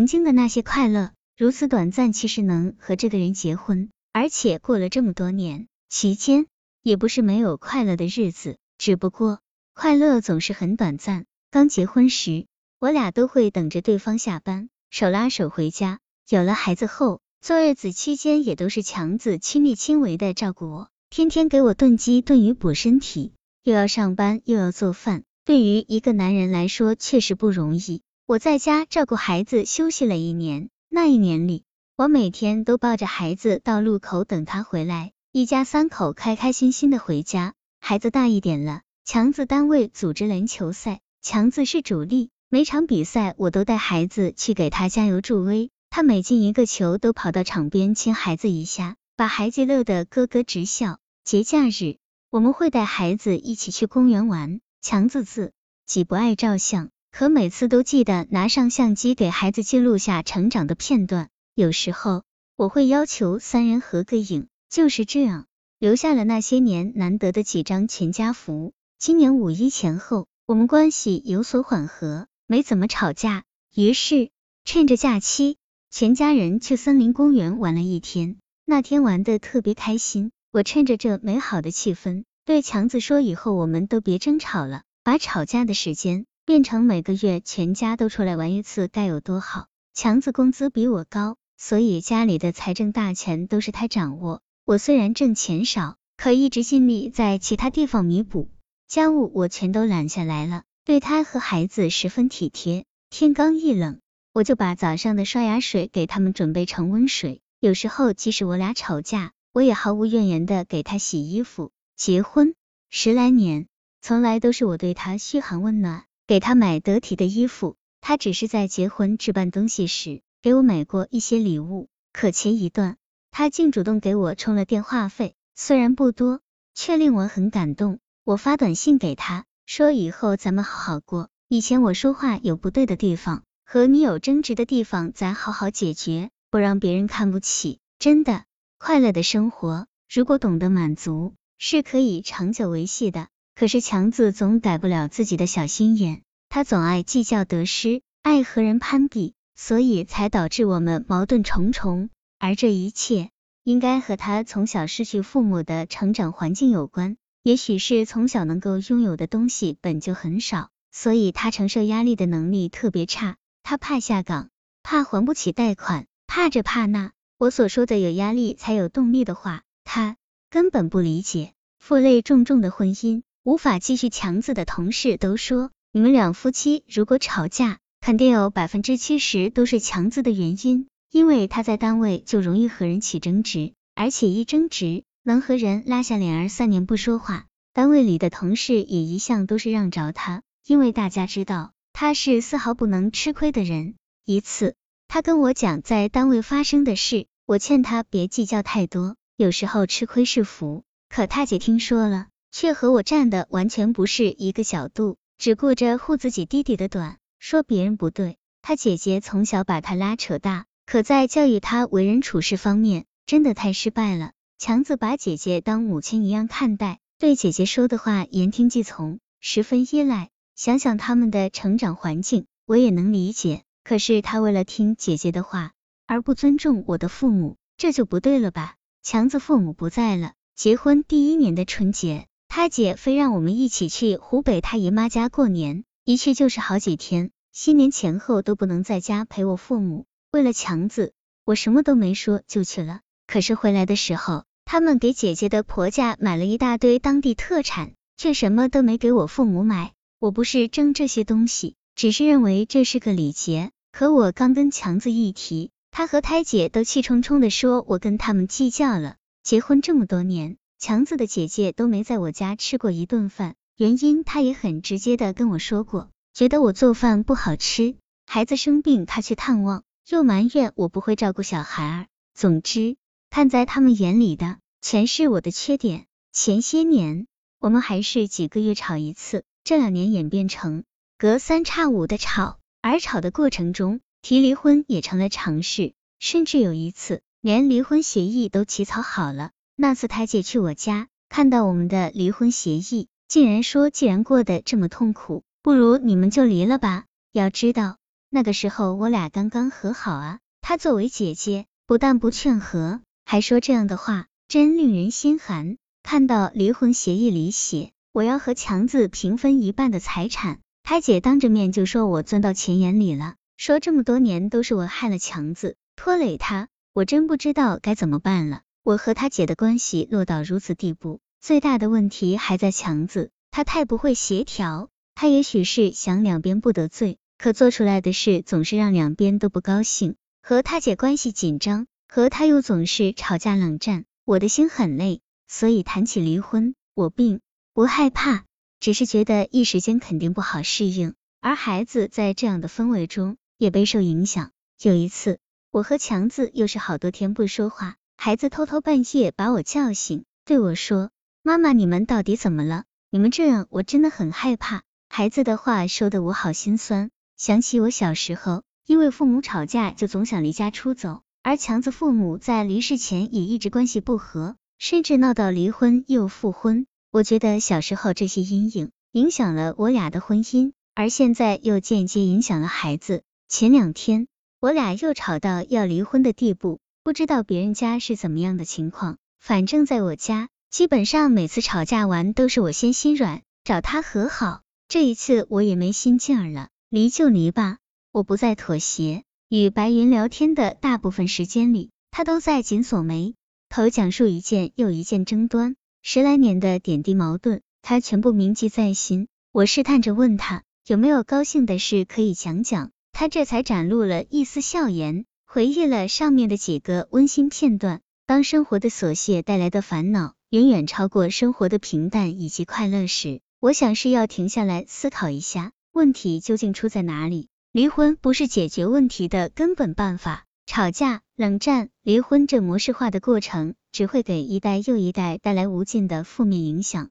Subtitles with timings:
[0.00, 6.46] 曾经的那些快乐如此短暂，其实能和这个人结婚，而且过了这么多年，期间
[6.82, 9.40] 也不是没有快乐的日子，只不过
[9.74, 11.26] 快乐总是很短暂。
[11.50, 12.46] 刚结婚时，
[12.78, 15.98] 我俩都会等着对方下班，手拉手回家。
[16.30, 28.00] 有了孩子后，坐月子期间也都是强子亲力亲为的照顾我，天天给我炖鸡炖鱼补身体，又要上班又要做饭，对于一个男人来说确实不容易。
[28.30, 31.64] 我在家照顾孩子休息了一年，那一年里，
[31.96, 37.54] 我每天都抱着孩子到路口等他回来，一家三口开开心心的回家。
[37.80, 41.00] 孩子大一点了，强子单位组织篮球赛。
[41.20, 45.72] 强子是主力，每场比赛我都带孩子去给他加油助威。
[45.90, 51.00] 他每进一个球，都跑到场边亲孩子一下，把孩子乐得咯咯直笑。
[51.24, 51.96] 节假日，
[52.30, 54.60] 我们会带孩子一起去公园玩。
[54.80, 55.52] 强子自
[55.84, 61.28] 己不爱照相，可每次都记得拿上相机给孩子记录下成长的片段。
[61.54, 62.24] 有时候
[62.56, 65.46] 我会要求三人合个影，就是这样
[65.78, 68.72] 留下了那些年难得的几张全家福。
[68.98, 70.26] 今年五一前后。
[70.46, 73.44] 我们关系有所缓和，没怎么吵架。
[73.72, 74.30] 于是
[74.64, 75.58] 趁着假期，
[75.92, 78.36] 全家人去森林公园玩了一天。
[78.64, 80.32] 那天玩的特别开心。
[80.50, 94.42] 我趁着这美好的气氛，对强子说：“以后我们都别争吵了，把吵架的时间变成每个月全家都出来玩一次，该有多好。”强子工资比我高，所以家里的财政大权都是他掌握。
[94.64, 98.50] 我虽然挣钱少，可一直尽力在其他地方弥补。
[98.88, 102.84] 家务我全都揽下来了，对他和孩子十分体贴。
[103.10, 104.00] 天刚一冷，
[104.32, 107.42] 我就把早上的刷牙水给他们准备成温水。
[107.60, 111.70] 有时候即使我俩吵架，我也毫无怨言的给他洗衣服。
[111.94, 112.56] 结婚
[112.88, 113.68] 十来年，
[114.02, 117.74] 从来都是我对他嘘寒问暖，给他买得体的衣服。
[118.00, 121.88] 他只是在结婚置办东西时给我买过一些礼物。
[122.12, 122.98] 可前一段，
[123.32, 126.40] 他竟主动给我充了电话费，虽然不多，
[126.72, 127.98] 却令我很感动。
[128.22, 131.30] 我发短信给他，说以后咱们好好过。
[131.48, 137.80] 以前我说话有不对的地方，和你有争执的地方，咱好好解决，不让别人看不起。
[137.98, 138.44] 真的，
[138.78, 143.26] 快乐的生活，如果懂得满足，是可以长久维系的。
[143.60, 152.08] 可是强子总改不了自己的小心眼，他总爱计较得失，爱和人攀比，所以才导致我们矛盾重重。
[152.38, 153.28] 而这一切，
[153.62, 157.18] 应该和他从小失去父母的成长环境有关。
[157.42, 163.36] 也许是从小能够拥有的东西本就很少，所以他承受压力的能力特别差。
[163.62, 164.48] 他怕下岗，
[164.82, 167.12] 怕还不起贷款，怕这怕那。
[167.36, 170.16] 我所说的有压力才有动力的话，他
[170.48, 171.52] 根本不理解。
[171.78, 185.04] 负累重重的婚姻无法继续，强子的同事都说，你们两夫妻如果吵架，肯定有百分之七十都是强子的原因，因为他在单位就容易和人起争执，而且一争执。
[185.22, 193.94] 能和人拉下脸儿三年不说话，单位里的同事也一向都是让着他，因为大家知道他是丝毫不能吃亏的人。
[194.26, 194.74] 一次，
[195.08, 200.84] 他跟我讲在单位发生的事，我劝他别计较太多，有时候吃亏是福。
[201.08, 208.36] 可他姐听说了，却和我站的完全不是一个角度，只顾着护自己弟弟的短，说别人不对。
[208.62, 214.32] 他姐姐从小把他拉扯大，可在教育他为人处事方面，真的太失败了。
[214.58, 220.28] 强子把姐姐当母亲一样看待，对姐姐说的话言听计从，十分依赖。
[220.56, 223.62] 想想他们的成长环境，我也能理解。
[223.82, 225.72] 可是他为了听姐姐的话
[226.06, 228.74] 而不尊重我的父母，这就不对了吧？
[229.02, 240.04] 强子父母不在了，结婚第一年的春节，他姐非让我们一起去湖北他姨妈家过年，一去就是好几天，新年前后都不能在家陪我父母。
[240.32, 241.12] 为了强子，
[241.44, 243.02] 我什么都没说就去了。
[243.28, 249.92] 可是回来的时候，他们给姐姐的婆家买了一大堆当地特产，却什么都没给我父母买。
[250.18, 253.70] 我不是争这些东西，只是认为这是个礼节。
[253.92, 259.14] 可我刚跟强子一提，他和胎姐都气冲冲的说，我跟他们计较了。
[259.44, 267.96] 结婚这么多年，强子的姐姐都没在我家吃过一顿饭，原因她也很直接的跟我说过，觉得我做饭不好吃。
[268.26, 272.06] 孩子生病她去探望，又埋怨我不会照顾小孩儿。
[272.34, 272.96] 总之。
[273.28, 276.06] 看在他们眼里的全是我的缺点。
[276.32, 277.28] 前些年
[277.60, 280.82] 我们还是几个月吵一次，这两年演变成
[281.16, 289.52] 隔三差五的吵，而吵的过程中提离婚也成了常事，甚至有一次连离婚协议都起草好了。
[289.82, 297.04] 那次他姐去我家，看到我们的离婚协议，竟然说既然过得这么痛苦，不如你们就离了吧。
[297.32, 297.96] 要知道
[298.28, 305.78] 那个时候我俩刚刚和好啊，她作为姐姐，不但不劝和，还说这样的话，真令人心寒。
[306.02, 318.60] 看到离婚协议里写我要和强子平分一半的财产，他姐当着面就说我钻到钱眼里了，说这么多年都是我害了强子，拖累他，我真不知道该怎么办了。
[318.90, 327.16] 我和他姐的关系落到如此地步，最大的问题还在强子，他太不会协调，他也许是想两边不得罪。
[327.38, 335.20] 可做出来的事总是让两边都不高兴，和他姐关系紧张，和他又总是吵架冷战，我的心很累。
[335.46, 337.40] 所以谈起离婚，我并
[337.72, 338.44] 不害怕，
[338.80, 341.14] 只是觉得一时间肯定不好适应。
[341.40, 344.50] 而孩子在这样的氛围中也备受影响。
[344.82, 345.38] 有一次，
[345.70, 351.08] 我和强子又是好多天不说话，孩子偷偷半夜把我叫醒，对我说
[351.42, 352.84] ：“妈妈，你们到底怎么了？
[353.08, 357.10] 你们这样我真的很害怕。”孩子的话说的我好心酸。
[357.38, 366.84] 想起我小时候，因为父母吵架就总想离家出走，而强子父母在离世前也一直关系不和，甚至闹到离婚又复婚。
[367.10, 373.22] 我觉得小时候这些阴影影响了我俩的婚姻，而现在又间接影响了孩子。
[373.48, 374.28] 前两天
[374.60, 384.60] 我俩又吵到要离婚的地步，不知道别人家是怎么样的情况，反正在我家，基本上每次吵架完都是我先心软，找他和好。
[384.86, 386.68] 这一次我也没心劲儿了。
[386.90, 387.78] 离就离吧，
[388.12, 389.22] 我不再妥协。
[389.48, 393.34] 与白云聊天的大部分时间里，他都在紧锁眉
[393.70, 399.26] 头，讲述一件又一件争端，十来年的点滴矛盾，他全部铭记在心。
[399.52, 408.02] 我试探着问他有没有高兴的事可以讲讲，他这才展露了一丝笑颜，回忆了上面的几个温馨片段。
[408.24, 415.72] 当生活的琐屑带来的烦恼远远超过生活的平淡以及快乐时，我想是要停下来思考一下。
[415.90, 417.48] 问题究竟出在哪里？
[417.72, 420.44] 离婚不是解决问题的根本办法。
[420.66, 427.10] 吵架、冷战、离婚这模式化的过程，只会给一代又一代带来无尽的负面影响。